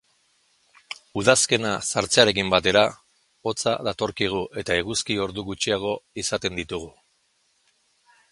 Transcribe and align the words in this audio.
Udazkena 1.21 1.73
sartzearekin 1.87 2.49
batera, 2.53 2.81
hotza 3.51 3.75
datorkigu 3.89 4.41
eta 4.63 4.77
eguzki 4.85 5.19
ordu 5.29 5.45
gutxiago 5.51 5.95
izaten 6.23 6.57
ditugu. 6.61 6.91